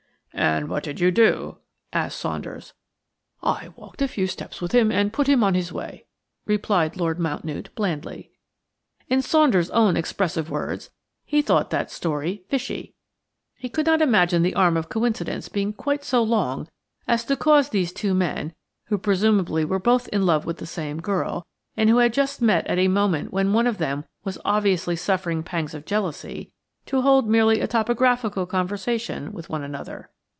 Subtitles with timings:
[0.33, 1.57] "And what did you do?"
[1.91, 2.73] asked Saunders.
[3.43, 6.05] "I walked a few steps with him and put him on his way,"
[6.45, 8.31] replied Lord Mountnewte, blandly.
[9.09, 10.89] In Saunder's own expressive words,
[11.25, 12.95] he thought that story "fishy."
[13.55, 16.69] He could not imagine the arm of coincidence being quite so long
[17.09, 21.45] as to cause these two men–who presumably were both in love with the same girl,
[21.75, 25.43] and who had just met at a moment when one of them was obviously suffering
[25.43, 30.09] pangs of jealously–to hold merely a topographical conversation with one another.